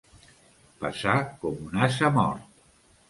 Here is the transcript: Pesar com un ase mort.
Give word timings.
Pesar 0.79 1.15
com 1.43 1.59
un 1.67 1.79
ase 1.89 2.11
mort. 2.17 2.65